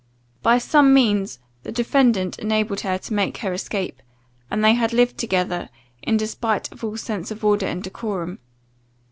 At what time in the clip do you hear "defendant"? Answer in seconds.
1.71-2.39